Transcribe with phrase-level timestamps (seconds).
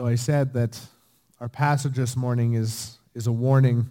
[0.00, 0.80] So I said that
[1.40, 3.90] our passage this morning is, is a warning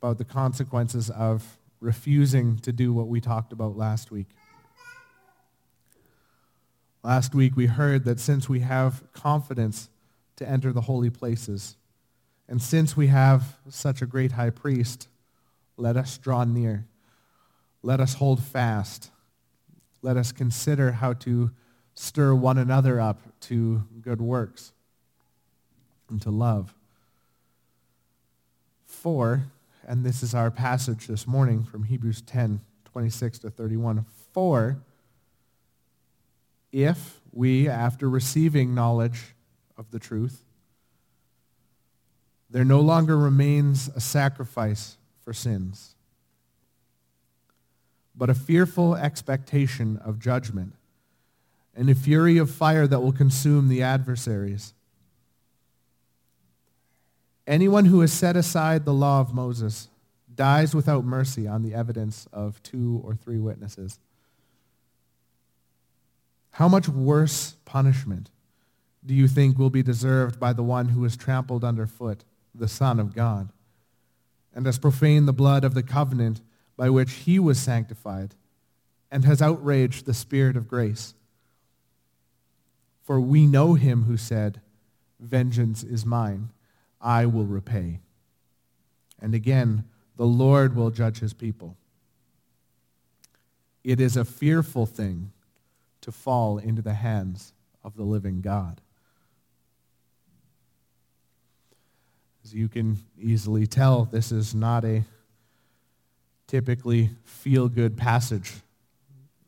[0.00, 4.28] about the consequences of refusing to do what we talked about last week.
[7.02, 9.90] Last week we heard that since we have confidence
[10.36, 11.76] to enter the holy places,
[12.48, 15.06] and since we have such a great high priest,
[15.76, 16.86] let us draw near.
[17.82, 19.10] Let us hold fast.
[20.00, 21.50] Let us consider how to
[21.92, 24.72] stir one another up to good works
[26.08, 26.74] and to love.
[28.84, 29.44] For,
[29.86, 34.04] and this is our passage this morning from Hebrews 10, 26 to 31.
[34.32, 34.78] For,
[36.72, 39.34] if we, after receiving knowledge
[39.76, 40.44] of the truth,
[42.48, 45.94] there no longer remains a sacrifice for sins,
[48.14, 50.74] but a fearful expectation of judgment
[51.76, 54.72] and a fury of fire that will consume the adversaries.
[57.46, 59.88] Anyone who has set aside the law of Moses
[60.34, 63.98] dies without mercy on the evidence of two or three witnesses.
[66.52, 68.30] How much worse punishment
[69.04, 72.98] do you think will be deserved by the one who has trampled underfoot the Son
[72.98, 73.50] of God
[74.54, 76.40] and has profaned the blood of the covenant
[76.76, 78.34] by which he was sanctified
[79.10, 81.14] and has outraged the Spirit of grace?
[83.02, 84.60] For we know him who said,
[85.20, 86.50] Vengeance is mine,
[87.00, 88.00] I will repay.
[89.20, 89.84] And again,
[90.16, 91.76] the Lord will judge his people.
[93.84, 95.32] It is a fearful thing
[96.00, 97.52] to fall into the hands
[97.84, 98.80] of the living God.
[102.44, 105.04] As you can easily tell, this is not a
[106.46, 108.54] typically feel-good passage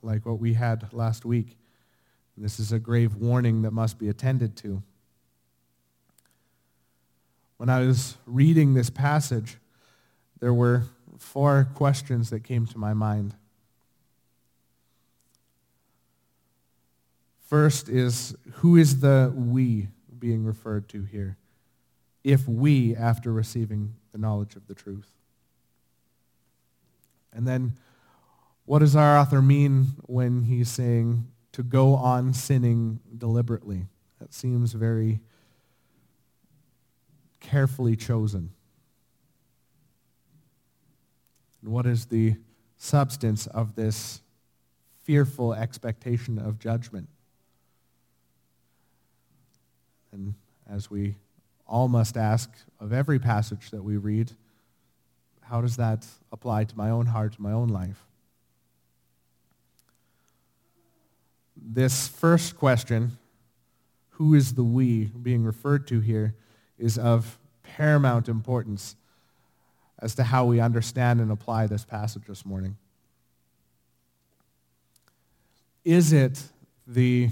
[0.03, 1.57] like what we had last week.
[2.37, 4.83] This is a grave warning that must be attended to.
[7.59, 9.59] When I was reading this passage,
[10.41, 10.85] there were
[11.19, 13.35] four questions that came to my mind.
[17.47, 19.89] First is, who is the we
[20.19, 21.37] being referred to here?
[22.25, 25.11] If we, after receiving the knowledge of the truth.
[27.33, 27.77] And then,
[28.65, 31.27] what does our author mean when he's saying
[31.59, 33.87] to go on sinning deliberately.
[34.21, 35.19] That seems very
[37.41, 38.51] carefully chosen.
[41.63, 42.37] And what is the
[42.77, 44.21] substance of this
[45.03, 47.09] fearful expectation of judgment?
[50.13, 50.35] And
[50.71, 51.17] as we
[51.67, 52.51] all must ask
[52.81, 54.33] of every passage that we read,
[55.43, 58.05] how does that apply to my own heart, my own life?
[61.71, 63.19] this first question,
[64.11, 66.35] who is the we being referred to here,
[66.79, 68.97] is of paramount importance
[69.99, 72.77] as to how we understand and apply this passage this morning.
[75.85, 76.43] Is it
[76.87, 77.31] the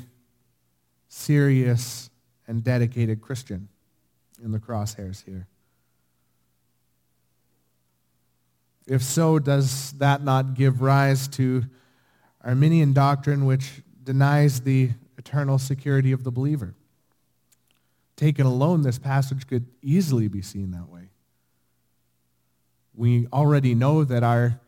[1.08, 2.10] serious
[2.48, 3.68] and dedicated Christian
[4.42, 5.46] in the crosshairs here?
[8.86, 11.64] If so, does that not give rise to
[12.46, 16.75] Arminian doctrine, which denies the eternal security of the believer.
[18.16, 21.10] Taken alone, this passage could easily be seen that way.
[22.94, 24.58] We already know that our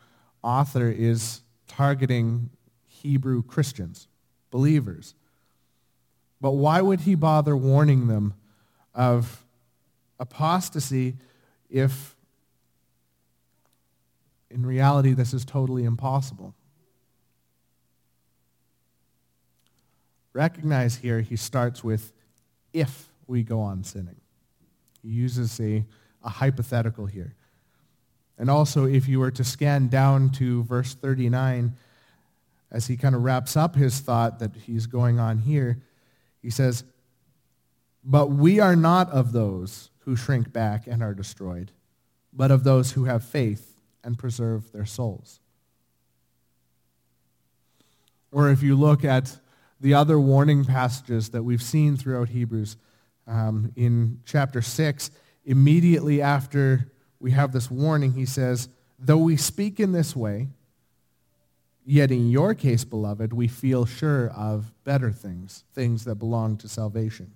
[0.42, 2.50] author is targeting
[2.87, 4.06] Hebrew Christians,
[4.50, 5.14] believers.
[6.41, 8.34] But why would he bother warning them
[8.94, 9.44] of
[10.20, 11.16] apostasy
[11.70, 12.16] if
[14.50, 16.54] in reality this is totally impossible?
[20.34, 22.12] Recognize here he starts with
[22.72, 24.21] if we go on sinning.
[25.03, 25.84] He uses a,
[26.25, 27.34] a hypothetical here.
[28.39, 31.75] And also, if you were to scan down to verse 39,
[32.71, 35.81] as he kind of wraps up his thought that he's going on here,
[36.41, 36.84] he says,
[38.05, 41.73] But we are not of those who shrink back and are destroyed,
[42.32, 45.41] but of those who have faith and preserve their souls.
[48.31, 49.38] Or if you look at
[49.81, 52.76] the other warning passages that we've seen throughout Hebrews.
[53.28, 55.10] Um, in chapter 6,
[55.44, 56.90] immediately after
[57.20, 60.48] we have this warning, he says, Though we speak in this way,
[61.84, 66.69] yet in your case, beloved, we feel sure of better things, things that belong to
[66.69, 67.32] salvation.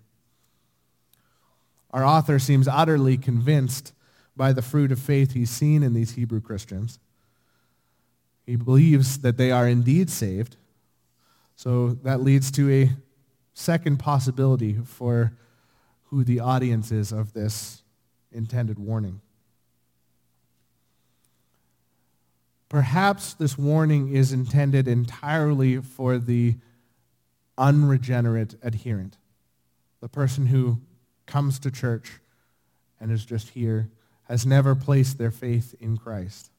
[1.91, 3.93] Our author seems utterly convinced
[4.35, 6.99] by the fruit of faith he's seen in these Hebrew Christians.
[8.47, 10.57] He believes that they are indeed saved,
[11.55, 12.91] so that leads to a
[13.55, 15.37] second possibility for
[16.13, 17.83] who the audience is of this
[18.31, 19.23] intended warning.
[22.69, 26.57] Perhaps this warning is intended entirely for the
[27.57, 29.17] unregenerate adherent,
[30.03, 30.79] the person who
[31.25, 32.21] comes to church
[33.01, 33.89] and is just here,
[34.25, 36.51] has never placed their faith in Christ.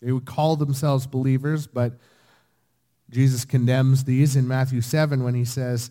[0.00, 1.92] They would call themselves believers, but
[3.10, 5.90] Jesus condemns these in Matthew 7 when he says,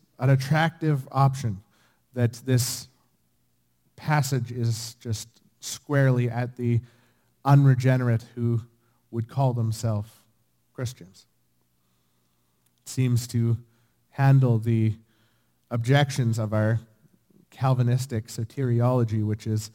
[0.21, 1.61] an attractive option
[2.13, 2.87] that this
[3.95, 5.27] passage is just
[5.59, 6.79] squarely at the
[7.43, 8.61] unregenerate who
[9.09, 10.09] would call themselves
[10.73, 11.25] Christians.
[12.85, 13.57] It seems to
[14.11, 14.93] handle the
[15.71, 16.79] objections of our
[17.49, 19.71] Calvinistic soteriology, which is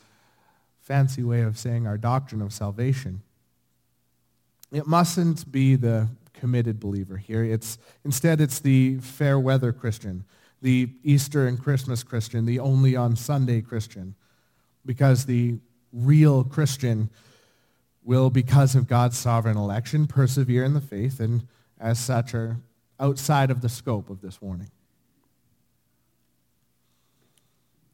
[0.81, 3.21] fancy way of saying our doctrine of salvation.
[4.73, 6.09] It mustn't be the
[6.47, 7.43] committed believer here.
[7.43, 10.25] It's, instead, it's the fair weather Christian,
[10.63, 14.15] the Easter and Christmas Christian, the only on Sunday Christian,
[14.85, 15.59] because the
[15.93, 17.11] real Christian
[18.05, 21.49] will, because of God's sovereign election, persevere in the faith and
[21.81, 22.59] as such are
[23.01, 24.71] outside of the scope of this warning.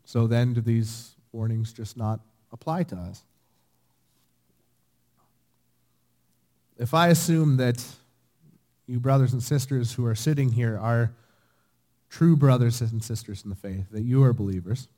[0.04, 2.20] So then do these warnings just not
[2.52, 3.22] apply to us?
[6.76, 7.82] If I assume that
[8.87, 11.12] you brothers and sisters who are sitting here are
[12.11, 14.88] true brothers and sisters in the faith, that you are believers,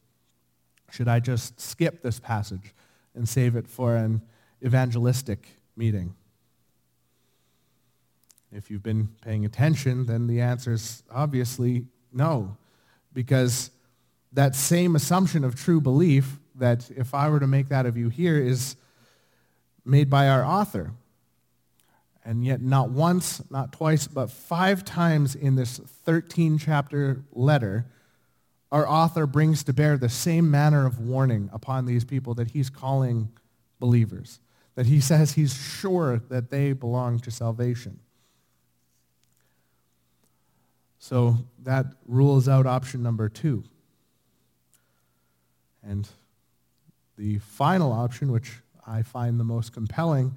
[0.91, 2.75] should I just skip this passage
[3.15, 4.23] and save it for an
[4.65, 5.47] evangelistic
[5.77, 6.15] meeting?
[8.53, 12.57] If you've been paying attention, then the answer is obviously no,
[13.13, 13.71] because
[14.33, 18.09] that same assumption of true belief that if I were to make that of you
[18.09, 18.77] here is
[19.85, 20.93] made by our author.
[22.25, 27.87] And yet not once, not twice, but five times in this 13 chapter letter,
[28.73, 32.71] our author brings to bear the same manner of warning upon these people that he's
[32.71, 33.29] calling
[33.79, 34.41] believers
[34.75, 38.01] that he says he's sure that they belong to salvation.
[40.99, 43.65] So that rules out option number two.
[45.83, 46.09] And
[47.17, 48.55] the final option, which
[48.87, 50.35] I find the most compelling,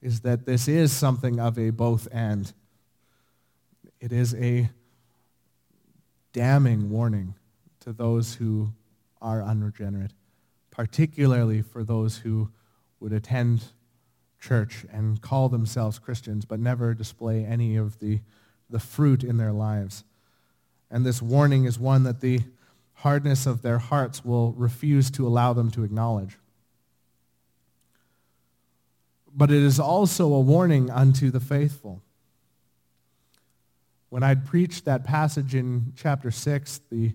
[0.00, 2.52] is that this is something of a both and.
[4.00, 4.70] It is a
[6.32, 7.34] damning warning
[7.80, 8.72] to those who
[9.20, 10.12] are unregenerate,
[10.70, 12.50] particularly for those who
[13.00, 13.64] would attend
[14.40, 18.20] church and call themselves Christians, but never display any of the,
[18.70, 20.04] the fruit in their lives.
[20.90, 22.40] And this warning is one that the
[22.94, 26.38] hardness of their hearts will refuse to allow them to acknowledge.
[29.34, 32.02] But it is also a warning unto the faithful.
[34.10, 37.14] When I'd preached that passage in chapter 6, the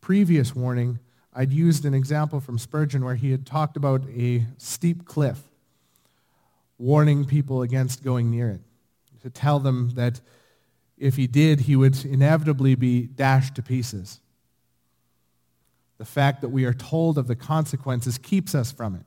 [0.00, 0.98] previous warning,
[1.34, 5.38] I'd used an example from Spurgeon where he had talked about a steep cliff,
[6.78, 8.62] warning people against going near it,
[9.22, 10.20] to tell them that
[10.96, 14.20] if he did, he would inevitably be dashed to pieces.
[15.98, 19.04] The fact that we are told of the consequences keeps us from it.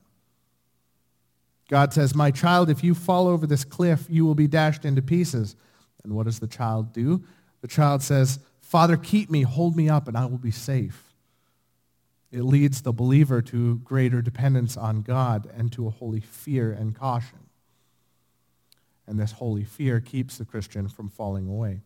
[1.68, 5.02] God says, My child, if you fall over this cliff, you will be dashed into
[5.02, 5.56] pieces.
[6.02, 7.24] And what does the child do?
[7.62, 11.14] The child says, Father, keep me, hold me up, and I will be safe.
[12.30, 16.94] It leads the believer to greater dependence on God and to a holy fear and
[16.94, 17.38] caution.
[19.06, 21.82] And this holy fear keeps the Christian from falling away.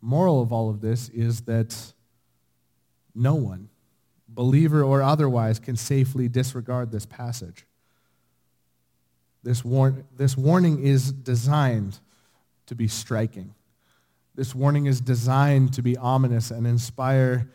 [0.00, 1.92] Moral of all of this is that
[3.14, 3.68] no one,
[4.28, 7.66] believer or otherwise, can safely disregard this passage.
[9.42, 11.98] This, war- this warning is designed
[12.66, 13.54] to be striking.
[14.34, 17.50] This warning is designed to be ominous and inspire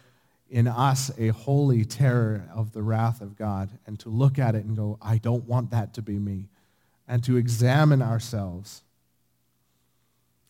[0.50, 4.66] in us a holy terror of the wrath of God and to look at it
[4.66, 6.50] and go, I don't want that to be me,
[7.08, 8.84] and to examine ourselves.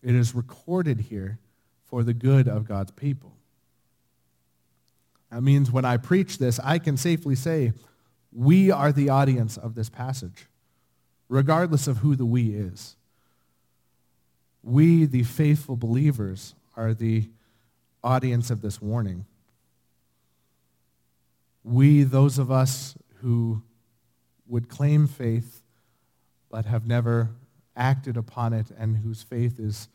[0.01, 1.39] It is recorded here
[1.86, 3.34] for the good of God's people.
[5.34, 7.74] That means when I preach this, I can safely say,
[8.32, 10.48] we are the audience of this passage,
[11.28, 12.96] regardless of who the we is
[14.63, 17.30] we, the faithful believers, are the
[18.02, 19.25] audience of this warning.
[21.66, 23.62] we, those of us who
[24.48, 25.62] would claim faith
[26.50, 27.30] but have never
[27.75, 29.90] acted upon it and whose faith is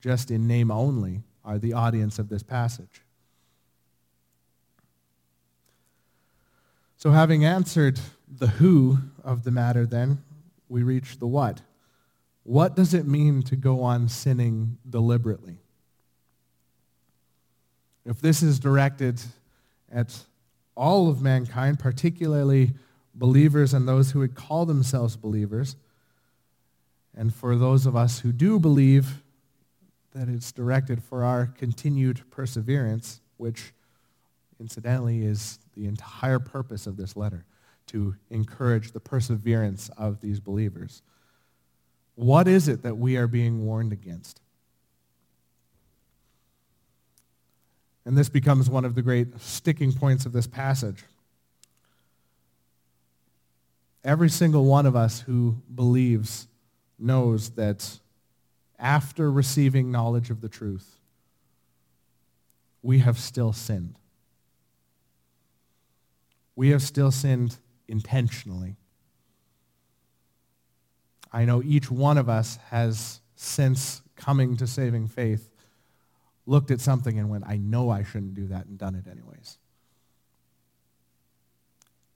[0.00, 3.02] just in name only, are the audience of this passage.
[6.98, 10.18] So, having answered the who of the matter, then,
[10.68, 11.62] we reach the what.
[12.42, 15.58] What does it mean to go on sinning deliberately?
[18.04, 19.20] If this is directed
[19.92, 20.24] at
[20.74, 22.72] all of mankind, particularly
[23.14, 25.76] believers and those who would call themselves believers,
[27.16, 29.22] and for those of us who do believe
[30.16, 33.72] that it's directed for our continued perseverance, which
[34.60, 37.44] incidentally is the entire purpose of this letter,
[37.86, 41.02] to encourage the perseverance of these believers.
[42.16, 44.40] What is it that we are being warned against?
[48.04, 51.04] And this becomes one of the great sticking points of this passage.
[54.02, 56.48] Every single one of us who believes
[56.98, 57.98] knows that
[58.78, 60.98] after receiving knowledge of the truth,
[62.82, 63.96] we have still sinned.
[66.58, 68.74] We have still sinned intentionally.
[71.32, 75.52] I know each one of us has, since coming to saving faith,
[76.46, 79.56] looked at something and went, I know I shouldn't do that, and done it anyways.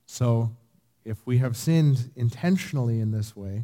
[0.07, 0.53] So,
[1.05, 3.63] if we have sinned intentionally in this way,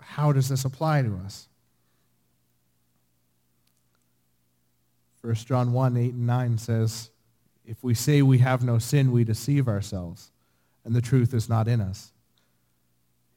[0.00, 1.48] how does this apply to us?
[5.22, 7.10] 1 John 1, 8 and 9 says,
[7.64, 10.30] If we say we have no sin, we deceive ourselves,
[10.84, 12.12] and the truth is not in us.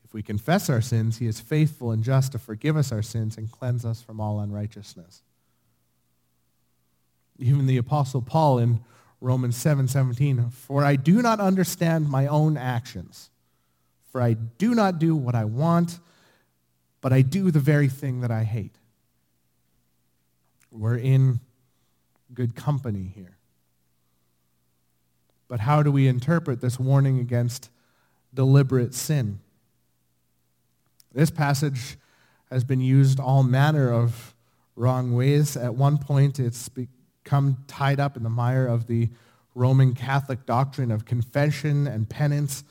[0.04, 3.38] If we confess our sins, he is faithful and just to forgive us our sins
[3.38, 5.22] and cleanse us from all unrighteousness.
[7.38, 8.80] Even the Apostle Paul in
[9.22, 13.30] Romans 7, 17, For I do not understand my own actions,
[14.12, 16.00] for I do not do what I want,
[17.02, 18.76] but I do the very thing that I hate.
[20.72, 21.40] We're in
[22.34, 23.35] good company here.
[25.48, 27.70] But how do we interpret this warning against
[28.34, 29.40] deliberate sin?
[31.14, 31.98] This passage
[32.50, 34.36] has been used all manner of
[34.76, 35.56] wrong ways.
[35.56, 39.10] At one point, it's become tied up in the mire of the
[39.54, 42.64] Roman Catholic doctrine of confession and penance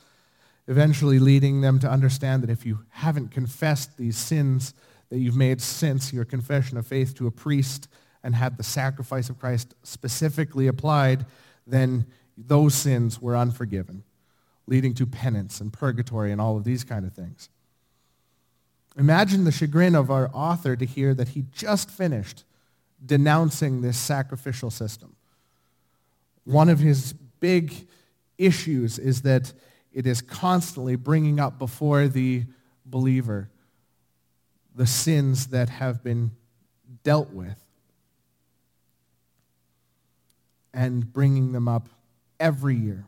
[0.67, 4.73] eventually leading them to understand that if you haven't confessed these sins
[5.09, 7.87] that you've made since your confession of faith to a priest
[8.23, 11.25] and had the sacrifice of Christ specifically applied,
[11.67, 12.05] then
[12.37, 14.03] those sins were unforgiven,
[14.67, 17.49] leading to penance and purgatory and all of these kind of things.
[18.97, 22.43] Imagine the chagrin of our author to hear that he just finished
[23.05, 25.15] denouncing this sacrificial system.
[26.45, 27.87] One of his big
[28.37, 29.51] issues is that
[29.93, 32.43] it is constantly bringing up before the
[32.85, 33.49] believer
[34.75, 36.31] the sins that have been
[37.03, 37.63] dealt with
[40.73, 41.87] and bringing them up
[42.39, 43.05] every year,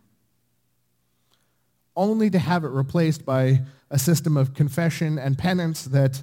[1.95, 6.21] only to have it replaced by a system of confession and penance that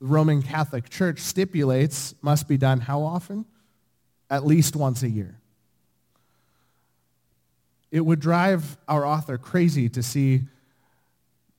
[0.00, 3.44] the Roman Catholic Church stipulates must be done how often?
[4.28, 5.38] At least once a year.
[7.90, 10.42] It would drive our author crazy to see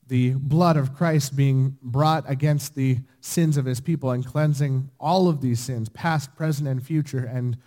[0.07, 5.27] the blood of Christ being brought against the sins of his people and cleansing all
[5.27, 7.57] of these sins, past, present, and future, and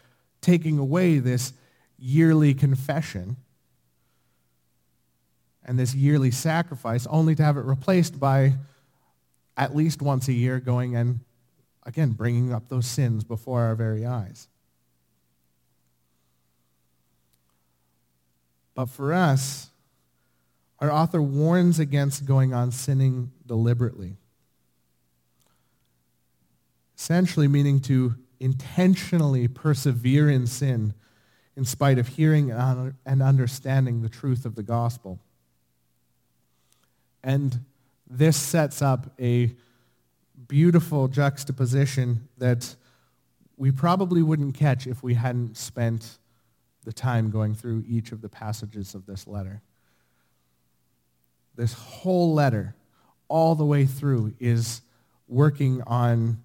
[0.40, 1.52] taking away this
[2.00, 3.36] yearly confession
[5.64, 8.54] and this yearly sacrifice, only to have it replaced by
[9.56, 11.20] at least once a year going and,
[11.84, 14.48] again, bringing up those sins before our very eyes.
[18.74, 19.68] But for us,
[20.78, 24.16] our author warns against going on sinning deliberately.
[26.96, 30.94] Essentially meaning to intentionally persevere in sin
[31.56, 35.18] in spite of hearing and understanding the truth of the gospel.
[37.22, 37.60] And
[38.08, 39.54] this sets up a
[40.48, 42.74] beautiful juxtaposition that
[43.56, 46.18] we probably wouldn't catch if we hadn't spent
[46.84, 49.60] the time going through each of the passages of this letter.
[51.56, 52.74] This whole letter,
[53.28, 54.80] all the way through, is
[55.28, 56.42] working on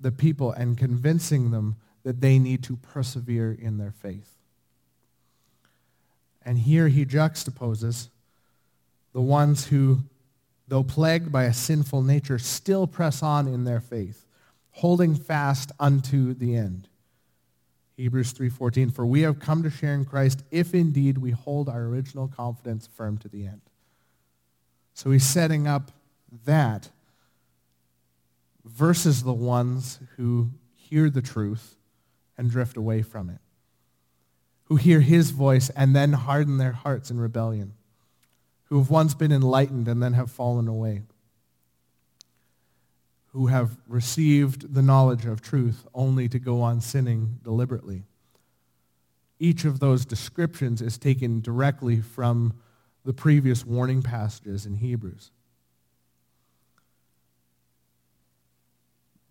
[0.00, 4.36] the people and convincing them that they need to persevere in their faith.
[6.40, 8.10] And here he juxtaposes
[9.12, 10.04] the ones who,
[10.68, 14.24] though plagued by a sinful nature, still press on in their faith,
[14.70, 16.86] holding fast unto the end.
[17.96, 21.86] Hebrews 3:14 for we have come to share in Christ if indeed we hold our
[21.86, 23.62] original confidence firm to the end.
[24.94, 25.90] So he's setting up
[26.44, 26.88] that
[28.64, 31.75] versus the ones who hear the truth
[32.36, 33.38] and drift away from it.
[34.64, 37.74] Who hear his voice and then harden their hearts in rebellion.
[38.64, 41.02] Who have once been enlightened and then have fallen away
[43.36, 48.02] who have received the knowledge of truth only to go on sinning deliberately.
[49.38, 52.54] Each of those descriptions is taken directly from
[53.04, 55.32] the previous warning passages in Hebrews.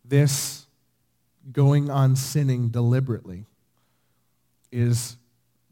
[0.07, 0.64] This
[1.51, 3.45] going on sinning deliberately
[4.71, 5.17] is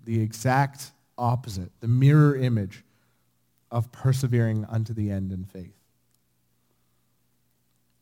[0.05, 2.83] the exact opposite, the mirror image
[3.71, 5.73] of persevering unto the end in faith.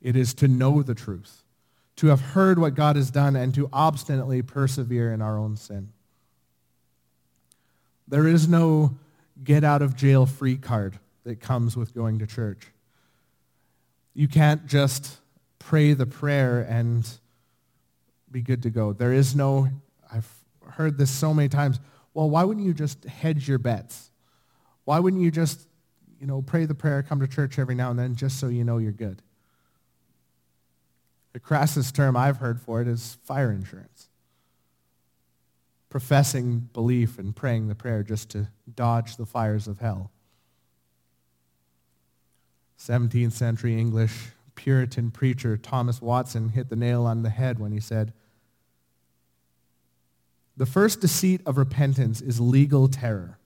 [0.01, 1.44] It is to know the truth,
[1.98, 5.90] to have heard what God has done, and to obstinately persevere in our own sin.
[8.08, 8.98] There is no
[9.44, 12.68] get out of jail free card that comes with going to church.
[14.13, 15.18] You can't just
[15.60, 17.08] pray the prayer and
[18.31, 18.93] be good to go.
[18.93, 19.69] There is no,
[20.11, 20.29] I've
[20.71, 21.79] heard this so many times,
[22.13, 24.11] well, why wouldn't you just hedge your bets?
[24.85, 25.67] Why wouldn't you just,
[26.19, 28.63] you know, pray the prayer, come to church every now and then just so you
[28.63, 29.21] know you're good?
[31.33, 34.09] The crassest term I've heard for it is fire insurance.
[35.89, 40.11] Professing belief and praying the prayer just to dodge the fires of hell.
[42.77, 47.79] 17th century English Puritan preacher Thomas Watson hit the nail on the head when he
[47.79, 48.13] said,
[50.58, 53.38] The first deceit of repentance is legal terror.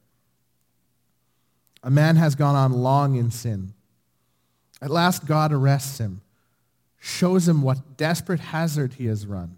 [1.83, 3.73] A man has gone on long in sin.
[4.81, 6.21] At last God arrests him
[7.05, 9.57] shows him what desperate hazard he has run,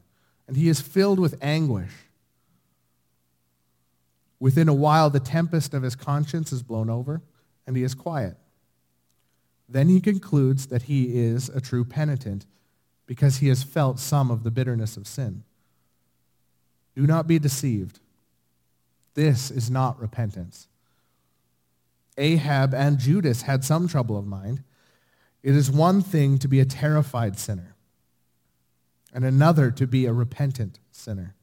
[0.50, 1.94] and he is filled with anguish.
[4.38, 7.22] Within a while, the tempest of his conscience is blown over,
[7.66, 8.36] and he is quiet.
[9.70, 12.46] Then he concludes that he is a true penitent
[13.06, 15.44] because he has felt some of the bitterness of sin.
[16.98, 18.00] Do not be deceived.
[19.14, 20.68] This is not repentance.
[22.18, 24.64] Ahab and Judas had some trouble of mind
[25.44, 27.76] it is one thing to be a terrified sinner,
[29.14, 31.36] and another to be a repentant sinner.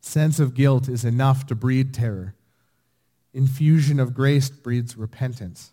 [0.00, 2.34] Sense of guilt is enough to breed terror.
[3.32, 5.72] Infusion of grace breeds repentance.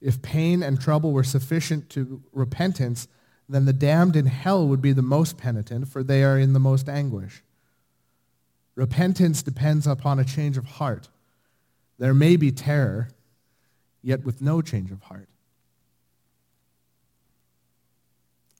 [0.00, 3.06] If pain and trouble were sufficient to repentance,
[3.48, 6.60] then the damned in hell would be the most penitent, for they are in the
[6.60, 7.42] most anguish.
[8.74, 11.08] Repentance depends upon a change of heart.
[11.98, 13.08] There may be terror,
[14.02, 15.28] yet with no change of heart.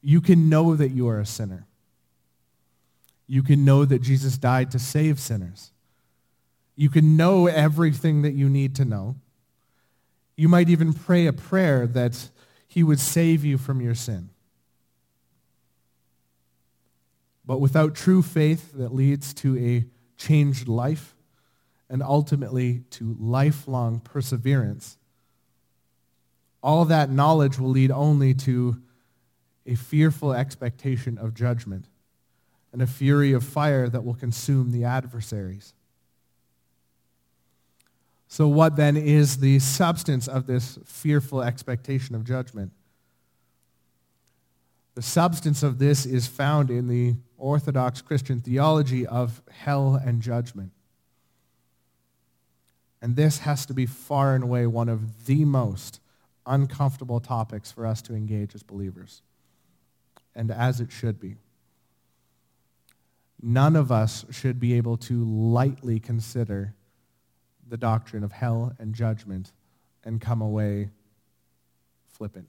[0.03, 1.67] You can know that you are a sinner.
[3.27, 5.71] You can know that Jesus died to save sinners.
[6.77, 9.17] You can know everything that you need to know.
[10.37, 12.29] You might even pray a prayer that
[12.69, 14.29] he would save you from your sin.
[17.47, 19.85] But without true faith that leads to a
[20.17, 21.15] changed life
[21.91, 24.97] and ultimately to lifelong perseverance,
[26.63, 28.81] all that knowledge will lead only to
[29.67, 31.87] a fearful expectation of judgment
[32.73, 35.75] and a fury of fire that will consume the adversaries.
[38.27, 42.73] So, what then is the substance of this fearful expectation of judgment?
[44.95, 50.71] The substance of this is found in the Orthodox Christian theology of hell and judgment.
[53.03, 56.01] And this has to be far and away one of the most
[56.47, 59.21] uncomfortable topics for us to engage as believers,
[60.35, 61.37] and as it should be.
[63.43, 66.75] None of us should be able to lightly consider
[67.69, 69.53] the doctrine of hell and judgment
[70.03, 70.89] and come away
[72.11, 72.49] flippant.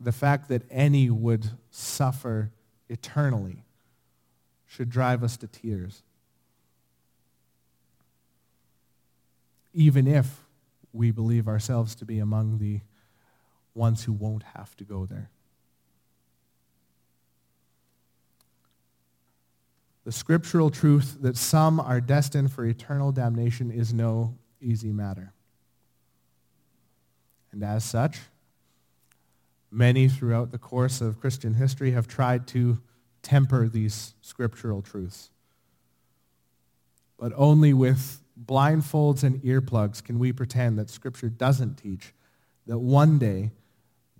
[0.00, 2.52] The fact that any would suffer
[2.92, 3.64] eternally
[4.66, 6.02] should drive us to tears.
[9.74, 10.44] Even if
[10.92, 12.80] we believe ourselves to be among the
[13.74, 15.30] ones who won't have to go there.
[20.04, 25.32] The scriptural truth that some are destined for eternal damnation is no easy matter.
[27.52, 28.18] And as such,
[29.72, 32.78] many throughout the course of Christian history have tried to
[33.22, 35.30] temper these scriptural truths.
[37.18, 42.12] But only with blindfolds and earplugs can we pretend that Scripture doesn't teach
[42.66, 43.50] that one day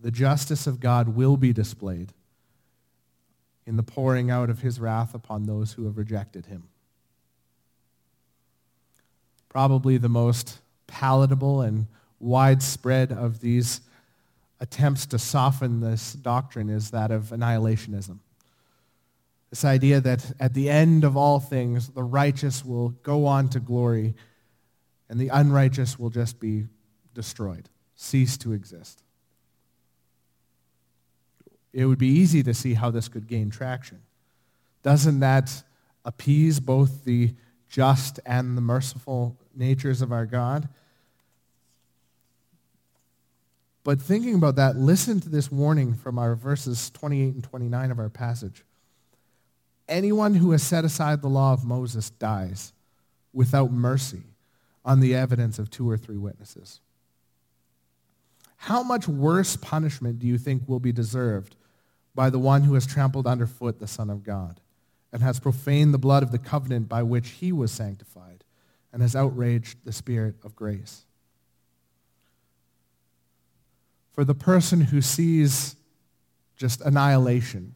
[0.01, 2.13] the justice of God will be displayed
[3.67, 6.65] in the pouring out of his wrath upon those who have rejected him.
[9.49, 11.87] Probably the most palatable and
[12.19, 13.81] widespread of these
[14.63, 18.21] attempts to soften this doctrine is that of annihilationism.
[19.51, 23.61] This idea that at the end of all things, the righteous will go on to
[23.61, 24.15] glory
[25.11, 26.67] and the unrighteous will just be
[27.13, 29.03] destroyed, cease to exist.
[31.73, 34.01] It would be easy to see how this could gain traction.
[34.85, 35.65] Doesn't that
[36.05, 37.35] appease both the
[37.69, 40.69] just and the merciful natures of our God?
[43.85, 47.99] But thinking about that, listen to this warning from our verses 28 and 29 of
[47.99, 48.65] our passage.
[49.89, 52.73] Anyone who has set aside the law of Moses dies
[53.33, 54.23] without mercy
[54.85, 56.81] on the evidence of two or three witnesses.
[58.57, 61.57] How much worse punishment do you think will be deserved
[62.15, 64.61] by the one who has trampled underfoot the Son of God
[65.13, 68.45] and has profaned the blood of the covenant by which he was sanctified
[68.93, 71.07] and has outraged the Spirit of grace?
[74.13, 75.77] For the person who sees
[76.57, 77.75] just annihilation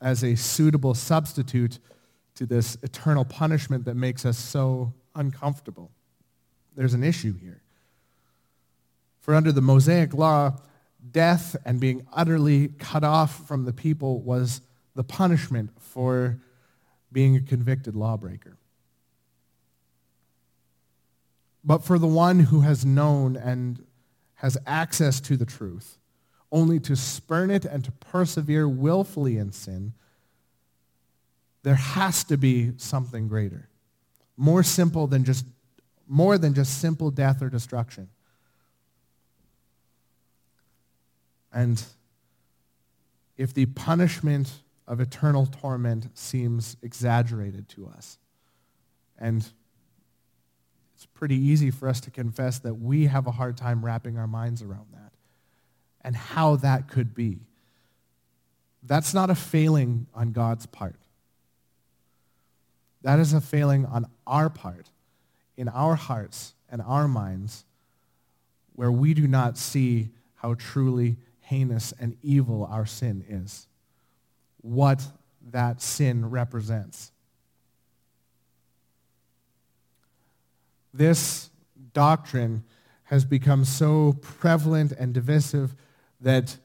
[0.00, 1.78] as a suitable substitute
[2.34, 5.90] to this eternal punishment that makes us so uncomfortable.
[6.76, 7.62] There's an issue here.
[9.20, 10.54] For under the Mosaic law,
[11.10, 14.60] death and being utterly cut off from the people was
[14.94, 16.38] the punishment for
[17.12, 18.56] being a convicted lawbreaker.
[21.62, 23.84] But for the one who has known and
[24.40, 25.98] has access to the truth,
[26.50, 29.92] only to spurn it and to persevere willfully in sin,
[31.62, 33.68] there has to be something greater.
[34.38, 35.44] More simple than just
[36.08, 38.08] more than just simple death or destruction.
[41.52, 41.84] And
[43.36, 44.50] if the punishment
[44.88, 48.18] of eternal torment seems exaggerated to us,
[49.18, 49.46] and
[51.06, 54.62] pretty easy for us to confess that we have a hard time wrapping our minds
[54.62, 55.12] around that
[56.02, 57.38] and how that could be.
[58.82, 60.96] That's not a failing on God's part.
[63.02, 64.90] That is a failing on our part,
[65.56, 67.64] in our hearts and our minds,
[68.74, 73.66] where we do not see how truly heinous and evil our sin is,
[74.60, 75.02] what
[75.50, 77.12] that sin represents.
[80.92, 81.50] This
[81.92, 82.64] doctrine
[83.04, 85.74] has become so prevalent and divisive
[86.20, 86.56] that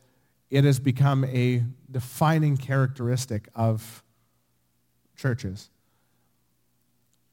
[0.49, 4.03] it has become a defining characteristic of
[5.15, 5.69] churches.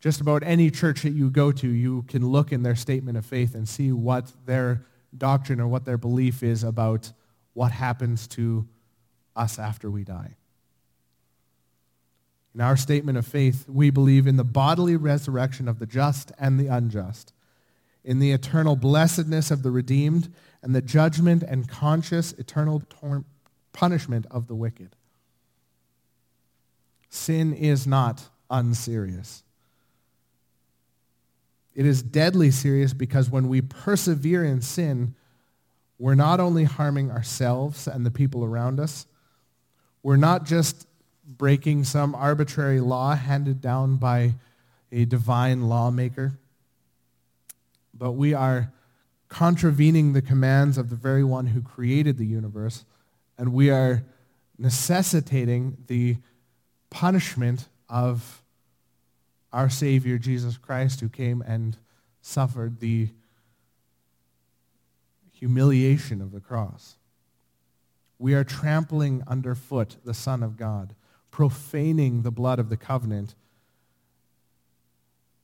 [0.00, 3.24] Just about any church that you go to, you can look in their statement of
[3.24, 4.84] faith and see what their
[5.16, 7.12] doctrine or what their belief is about
[7.52, 8.66] what happens to
[9.36, 10.36] us after we die.
[12.54, 16.60] In our statement of faith, we believe in the bodily resurrection of the just and
[16.60, 17.32] the unjust,
[18.04, 22.82] in the eternal blessedness of the redeemed, and the judgment and conscious eternal
[23.72, 24.94] punishment of the wicked.
[27.08, 29.42] Sin is not unserious.
[31.74, 35.14] It is deadly serious because when we persevere in sin,
[35.98, 39.06] we're not only harming ourselves and the people around us,
[40.02, 40.86] we're not just
[41.26, 44.34] breaking some arbitrary law handed down by
[44.90, 46.32] a divine lawmaker,
[47.94, 48.72] but we are
[49.28, 52.84] contravening the commands of the very one who created the universe,
[53.38, 54.02] and we are
[54.58, 56.16] necessitating the
[56.90, 58.42] punishment of
[59.52, 61.76] our Savior Jesus Christ, who came and
[62.20, 63.08] suffered the
[65.32, 66.96] humiliation of the cross.
[68.18, 70.94] We are trampling underfoot the Son of God
[71.32, 73.34] profaning the blood of the covenant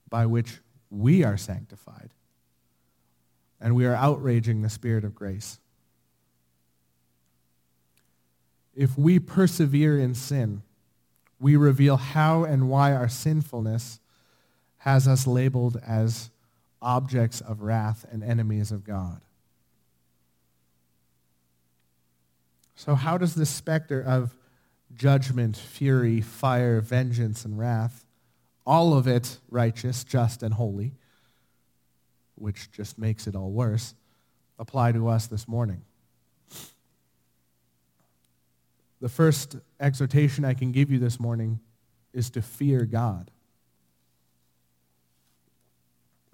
[0.08, 2.10] by which we are sanctified.
[3.60, 5.58] And we are outraging the Spirit of grace.
[8.76, 10.62] If we persevere in sin,
[11.40, 13.98] we reveal how and why our sinfulness
[14.78, 16.30] has us labeled as
[16.80, 19.20] objects of wrath and enemies of God.
[22.76, 24.37] So, how does this specter of
[24.94, 28.04] judgment, fury, fire, vengeance, and wrath,
[28.66, 30.92] all of it righteous, just, and holy,
[32.34, 33.94] which just makes it all worse,
[34.58, 35.82] apply to us this morning.
[39.00, 41.60] The first exhortation I can give you this morning
[42.12, 43.30] is to fear God.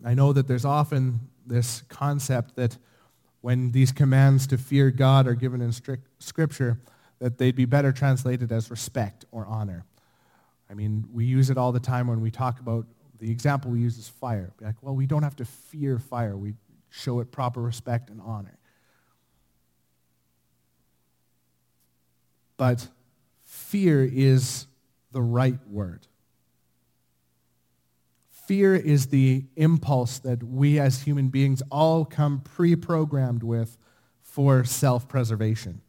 [0.05, 2.77] I know that there's often this concept that
[3.41, 6.79] when these commands to fear God are given in strict scripture,
[7.19, 9.85] that they'd be better translated as respect or honor.
[10.71, 12.87] I mean, we use it all the time when we talk about
[13.19, 14.53] the example we use is fire.
[14.61, 16.37] Like, well, we don't have to fear fire.
[16.37, 16.55] We
[16.91, 18.59] show it proper respect and honor.
[22.57, 22.89] But
[23.43, 24.67] fear is
[25.13, 26.07] the right word.
[28.47, 33.79] Fear is the impulse that we as human beings all come pre programmed with
[34.23, 35.81] for self preservation.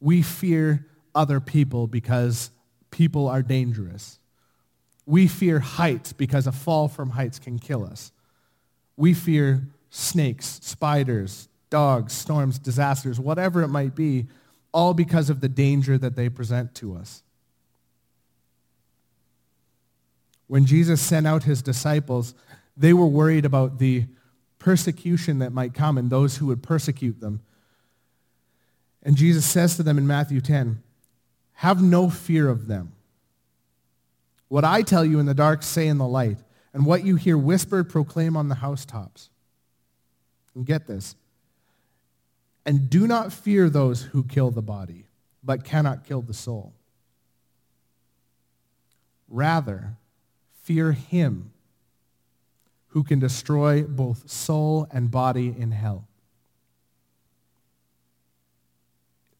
[0.00, 2.50] We fear other people because
[2.90, 4.18] people are dangerous.
[5.06, 8.12] We fear heights because a fall from heights can kill us.
[8.96, 14.26] We fear snakes, spiders, dogs, storms, disasters, whatever it might be,
[14.72, 17.22] all because of the danger that they present to us.
[20.46, 22.34] When Jesus sent out his disciples,
[22.76, 24.06] they were worried about the
[24.58, 27.40] persecution that might come and those who would persecute them.
[29.02, 30.82] And Jesus says to them in Matthew 10,
[31.54, 32.92] have no fear of them.
[34.48, 36.38] What I tell you in the dark, say in the light,
[36.72, 39.30] and what you hear whispered, proclaim on the housetops.
[40.54, 41.14] And get this.
[42.66, 45.04] And do not fear those who kill the body,
[45.42, 46.72] but cannot kill the soul.
[49.28, 49.96] Rather,
[50.62, 51.52] fear him
[52.88, 56.06] who can destroy both soul and body in hell.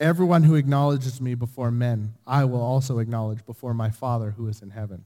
[0.00, 4.62] Everyone who acknowledges me before men, I will also acknowledge before my Father who is
[4.62, 5.04] in heaven.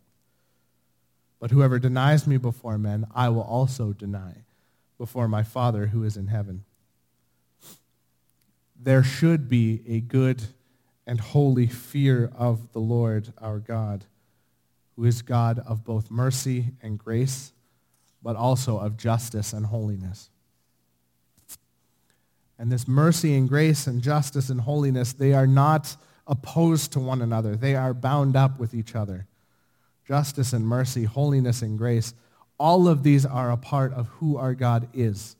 [1.41, 4.45] But whoever denies me before men, I will also deny
[4.97, 6.65] before my Father who is in heaven.
[8.81, 10.45] There should be a good
[11.09, 14.05] and holy fear of the Lord our God,
[14.95, 17.53] who is God of both mercy and grace,
[18.23, 20.31] but also of justice and holiness.
[22.65, 27.21] And this mercy and grace and justice and holiness, they are not opposed to one
[27.21, 27.57] another.
[27.57, 29.27] They are bound up with each other.
[30.09, 32.15] Justice and mercy, holiness and grace,
[32.57, 35.37] all of these are a part of who our God is.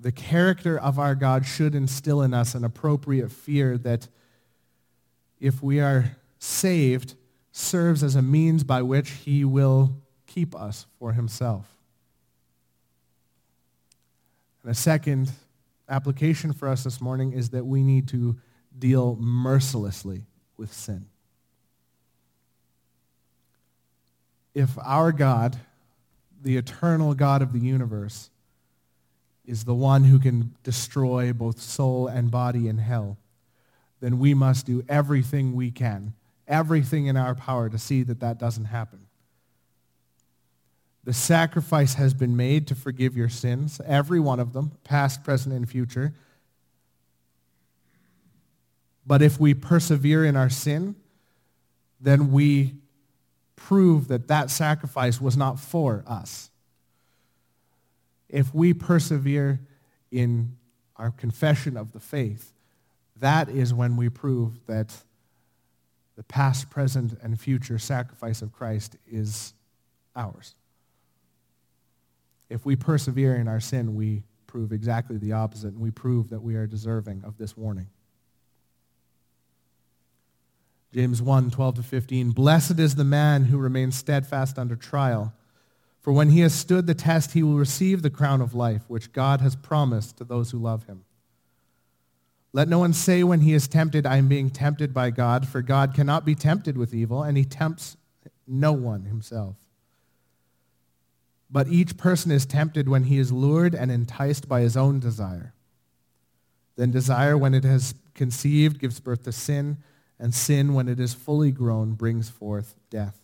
[0.00, 4.08] The character of our God should instill in us an appropriate fear that
[5.40, 7.16] if we are saved,
[7.52, 9.94] serves as a means by which he will
[10.26, 11.75] keep us for himself.
[14.66, 15.30] And a second
[15.88, 18.36] application for us this morning is that we need to
[18.76, 20.24] deal mercilessly
[20.56, 21.06] with sin.
[24.54, 25.56] If our God,
[26.42, 28.28] the eternal God of the universe,
[29.44, 33.18] is the one who can destroy both soul and body in hell,
[34.00, 36.12] then we must do everything we can,
[36.48, 39.05] everything in our power to see that that doesn't happen.
[41.06, 45.54] The sacrifice has been made to forgive your sins, every one of them, past, present,
[45.54, 46.12] and future.
[49.06, 50.96] But if we persevere in our sin,
[52.00, 52.74] then we
[53.54, 56.50] prove that that sacrifice was not for us.
[58.28, 59.60] If we persevere
[60.10, 60.56] in
[60.96, 62.52] our confession of the faith,
[63.20, 64.92] that is when we prove that
[66.16, 69.54] the past, present, and future sacrifice of Christ is
[70.16, 70.56] ours.
[72.48, 76.42] If we persevere in our sin, we prove exactly the opposite, and we prove that
[76.42, 77.88] we are deserving of this warning.
[80.94, 82.30] James 1, 12 to 15.
[82.30, 85.34] Blessed is the man who remains steadfast under trial,
[86.00, 89.12] for when he has stood the test, he will receive the crown of life, which
[89.12, 91.04] God has promised to those who love him.
[92.52, 95.60] Let no one say when he is tempted, I am being tempted by God, for
[95.60, 97.96] God cannot be tempted with evil, and he tempts
[98.46, 99.56] no one himself.
[101.50, 105.54] But each person is tempted when he is lured and enticed by his own desire.
[106.76, 109.78] Then desire, when it has conceived, gives birth to sin,
[110.18, 113.18] and sin, when it is fully grown, brings forth death.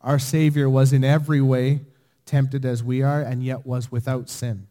[0.00, 1.80] Our Savior was in every way
[2.24, 4.66] tempted as we are, and yet was without sin.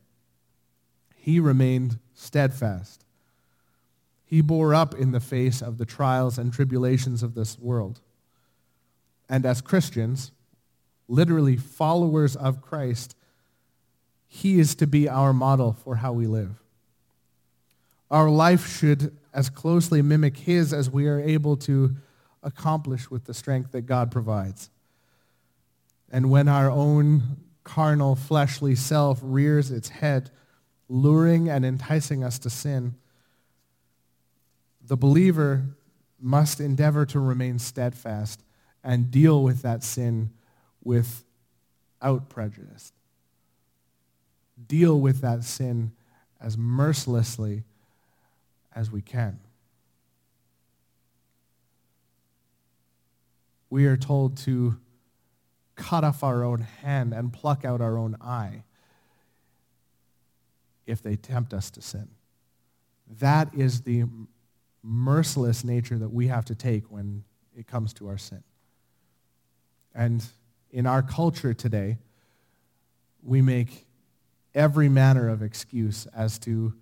[1.15, 3.03] He remained steadfast.
[4.25, 8.01] He bore up in the face of the trials and tribulations of this world.
[9.29, 10.31] And as Christians,
[11.07, 13.15] literally followers of Christ,
[14.27, 16.61] he is to be our model for how we live.
[18.11, 21.95] Our life should as closely mimic his as we are able to
[22.43, 24.69] accomplish with the strength that God provides.
[26.11, 30.29] And when our own carnal, fleshly self rears its head,
[30.87, 32.95] luring and enticing us to sin,
[34.81, 35.65] the believer
[36.21, 38.43] must endeavor to remain steadfast
[38.83, 40.29] and deal with that sin
[40.85, 42.93] without prejudice.
[44.67, 45.91] Deal with that sin
[46.39, 47.63] as mercilessly
[48.73, 49.39] as we can.
[53.69, 54.77] We are told to
[55.75, 58.63] cut off our own hand and pluck out our own eye
[60.85, 62.07] if they tempt us to sin.
[63.19, 64.05] That is the
[64.83, 67.23] merciless nature that we have to take when
[67.57, 68.43] it comes to our sin.
[69.93, 70.23] And
[70.75, 71.97] in our culture today,
[73.23, 73.85] we make
[74.53, 76.73] every manner of excuse as to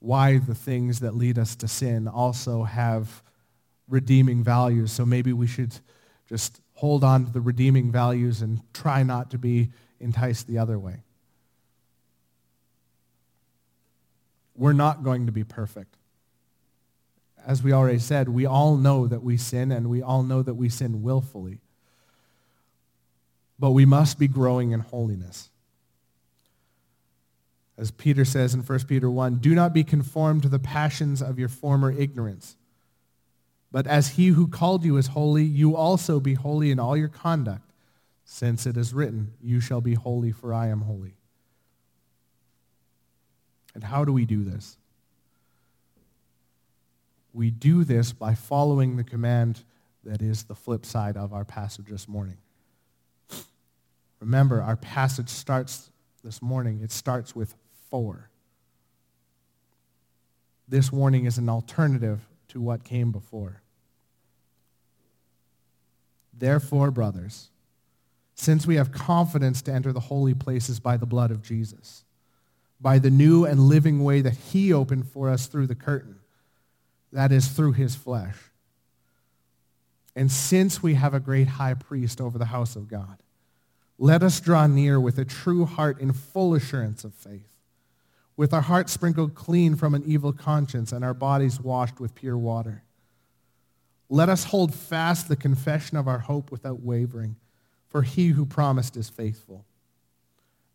[0.00, 3.22] why the things that lead us to sin also have
[3.88, 4.92] redeeming values.
[4.92, 5.74] So maybe we should
[6.28, 10.78] just hold on to the redeeming values and try not to be enticed the other
[10.78, 11.02] way.
[14.54, 15.96] We're not going to be perfect.
[17.46, 20.54] As we already said, we all know that we sin and we all know that
[20.54, 21.62] we sin willfully.
[23.58, 25.50] But we must be growing in holiness.
[27.76, 31.38] As Peter says in 1 Peter 1, do not be conformed to the passions of
[31.38, 32.56] your former ignorance.
[33.70, 37.08] But as he who called you is holy, you also be holy in all your
[37.08, 37.70] conduct,
[38.24, 41.14] since it is written, you shall be holy, for I am holy.
[43.74, 44.76] And how do we do this?
[47.32, 49.62] We do this by following the command
[50.04, 52.38] that is the flip side of our passage this morning.
[54.20, 55.90] Remember, our passage starts
[56.24, 57.54] this morning, it starts with
[57.90, 58.28] for.
[60.66, 63.62] This warning is an alternative to what came before.
[66.36, 67.50] Therefore, brothers,
[68.34, 72.04] since we have confidence to enter the holy places by the blood of Jesus,
[72.80, 76.16] by the new and living way that he opened for us through the curtain,
[77.12, 78.36] that is, through his flesh.
[80.14, 83.18] And since we have a great high priest over the house of God,
[83.98, 87.48] let us draw near with a true heart in full assurance of faith,
[88.36, 92.38] with our hearts sprinkled clean from an evil conscience and our bodies washed with pure
[92.38, 92.84] water.
[94.08, 97.36] Let us hold fast the confession of our hope without wavering,
[97.88, 99.64] for he who promised is faithful.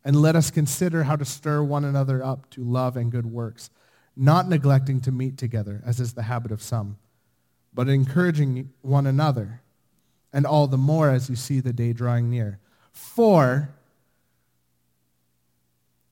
[0.03, 3.69] And let us consider how to stir one another up to love and good works,
[4.17, 6.97] not neglecting to meet together, as is the habit of some,
[7.73, 9.61] but encouraging one another,
[10.33, 12.59] and all the more as you see the day drawing near.
[12.93, 13.73] For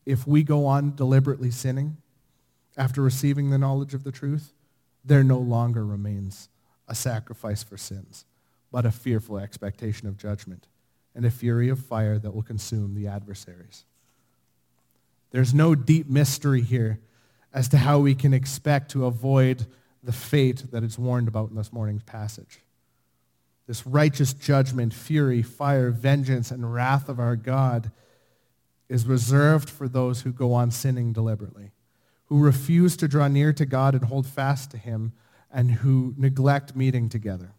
[0.05, 1.97] if we go on deliberately sinning
[2.75, 4.53] after receiving the knowledge of the truth,
[5.05, 6.49] there no longer remains
[6.87, 8.25] a sacrifice for sins,
[8.71, 10.67] but a fearful expectation of judgment
[11.15, 13.85] and a fury of fire that will consume the adversaries.
[15.31, 16.99] There's no deep mystery here
[17.53, 19.65] as to how we can expect to avoid
[20.03, 22.59] the fate that is warned about in this morning's passage.
[23.71, 27.89] This righteous judgment, fury, fire, vengeance, and wrath of our God
[28.89, 31.71] is reserved for those who go on sinning deliberately,
[32.25, 35.13] who refuse to draw near to God and hold fast to him,
[35.49, 37.53] and who neglect meeting together.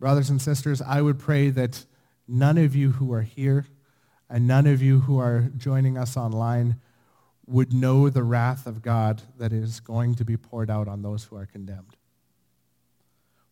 [0.00, 1.84] Brothers and sisters, I would pray that
[2.26, 3.66] none of you who are here
[4.30, 6.80] and none of you who are joining us online
[7.46, 11.24] would know the wrath of God that is going to be poured out on those
[11.24, 11.98] who are condemned.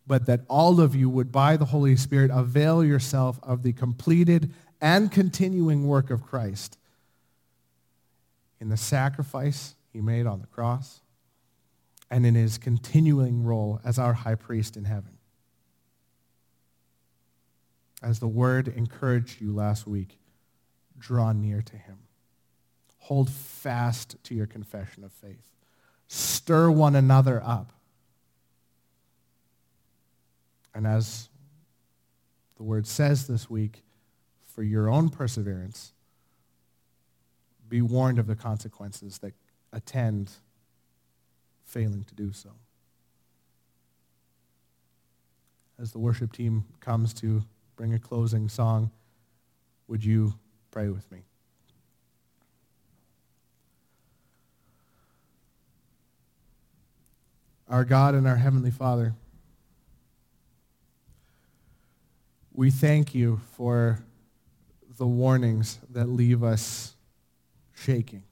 [0.06, 4.52] But that all of you would, by the Holy Spirit, avail yourself of the completed
[4.80, 6.76] and continuing work of Christ
[8.60, 11.00] in the sacrifice he made on the cross,
[12.10, 15.18] and in his continuing role as our high priest in heaven.
[18.02, 20.18] As the word encouraged you last week,
[20.98, 21.98] draw near to him.
[22.98, 25.52] Hold fast to your confession of faith.
[26.08, 27.72] Stir one another up.
[30.74, 31.28] And as
[32.56, 33.82] the word says this week,
[34.44, 35.92] for your own perseverance,
[37.68, 39.34] be warned of the consequences that
[39.72, 40.30] attend
[41.64, 42.50] failing to do so.
[45.78, 47.42] As the worship team comes to
[47.76, 48.90] bring a closing song,
[49.88, 50.34] would you
[50.70, 51.22] pray with me?
[57.68, 59.14] Our God and our Heavenly Father,
[62.54, 64.04] we thank you for
[64.96, 66.94] the warnings that leave us
[67.74, 68.22] shaking.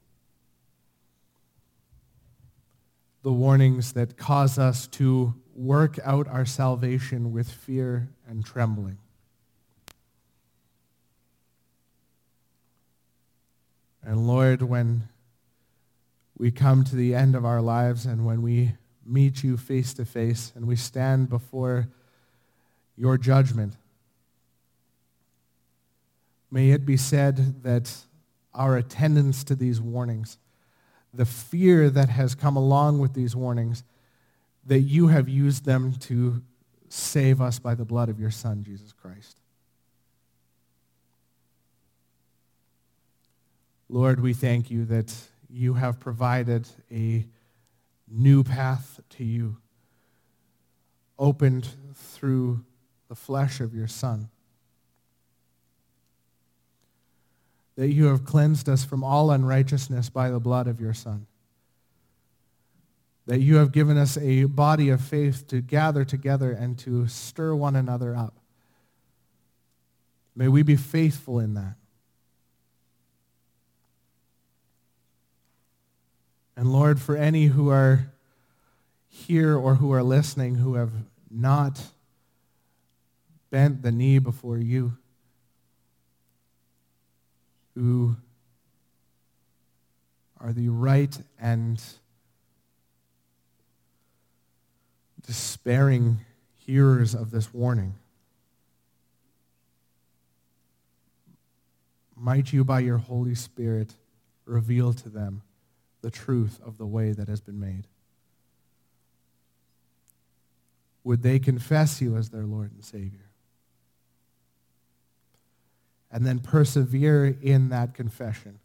[3.22, 8.98] the warnings that cause us to work out our salvation with fear and trembling.
[14.04, 15.08] And Lord, when
[16.36, 18.72] we come to the end of our lives and when we
[19.06, 21.88] meet you face to face and we stand before
[22.96, 23.74] your judgment,
[26.52, 27.90] may it be said that
[28.54, 30.36] our attendance to these warnings,
[31.12, 33.82] the fear that has come along with these warnings,
[34.66, 36.42] that you have used them to
[36.90, 39.40] save us by the blood of your Son, Jesus Christ.
[43.88, 45.14] Lord, we thank you that
[45.48, 47.26] you have provided a
[48.08, 49.56] new path to you,
[51.18, 52.62] opened through
[53.08, 54.28] the flesh of your Son.
[57.76, 61.26] That you have cleansed us from all unrighteousness by the blood of your Son.
[63.26, 67.54] That you have given us a body of faith to gather together and to stir
[67.54, 68.34] one another up.
[70.34, 71.74] May we be faithful in that.
[76.56, 78.12] And Lord, for any who are
[79.08, 80.92] here or who are listening who have
[81.30, 81.82] not
[83.50, 84.96] bent the knee before you,
[87.74, 88.16] who
[90.40, 91.82] are the right and
[95.26, 96.18] despairing
[96.54, 97.94] hearers of this warning.
[102.16, 103.94] Might you, by your Holy Spirit,
[104.44, 105.42] reveal to them
[106.02, 107.86] the truth of the way that has been made?
[111.04, 113.31] Would they confess you as their Lord and Savior?
[116.12, 118.58] And then persevere in that confession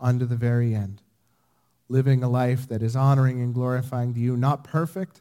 [0.00, 1.02] unto the very end,
[1.88, 5.20] living a life that is honoring and glorifying to you, not perfect,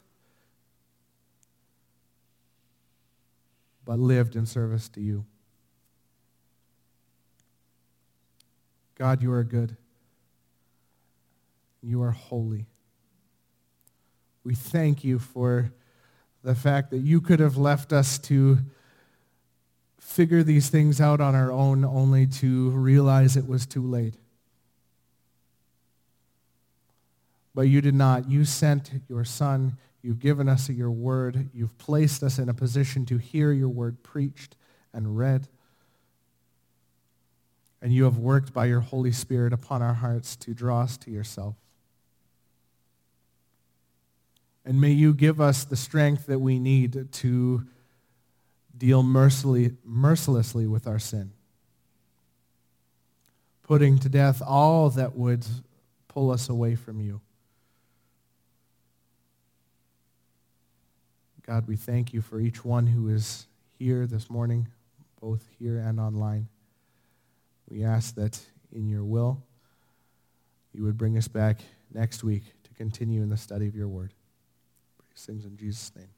[3.85, 5.25] but lived in service to you.
[8.97, 9.75] God, you are good.
[11.81, 12.67] You are holy.
[14.43, 15.71] We thank you for
[16.43, 18.59] the fact that you could have left us to
[19.99, 24.15] figure these things out on our own only to realize it was too late.
[27.53, 28.29] But you did not.
[28.29, 29.77] You sent your son.
[30.01, 31.49] You've given us your word.
[31.53, 34.55] You've placed us in a position to hear your word preached
[34.93, 35.47] and read.
[37.81, 41.11] And you have worked by your Holy Spirit upon our hearts to draw us to
[41.11, 41.55] yourself.
[44.65, 47.65] And may you give us the strength that we need to
[48.79, 51.31] deal mercilessly, with our sin,
[53.61, 55.45] putting to death all that would
[56.07, 57.21] pull us away from you.
[61.45, 63.45] God, we thank you for each one who is
[63.77, 64.67] here this morning,
[65.19, 66.47] both here and online.
[67.69, 68.39] We ask that
[68.71, 69.43] in your will,
[70.73, 71.59] you would bring us back
[71.93, 74.13] next week to continue in the study of your word.
[75.09, 76.09] Praise things in Jesus' name.